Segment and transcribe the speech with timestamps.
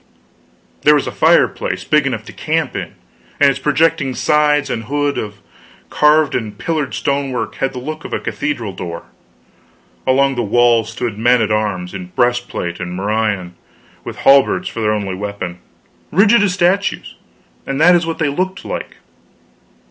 [0.81, 2.93] There was a fireplace big enough to camp in;
[3.39, 5.41] and its projecting sides and hood, of
[5.91, 9.03] carved and pillared stonework, had the look of a cathedral door.
[10.07, 13.53] Along the walls stood men at arms, in breastplate and morion,
[14.03, 15.59] with halberds for their only weapon
[16.11, 17.13] rigid as statues;
[17.67, 18.95] and that is what they looked like.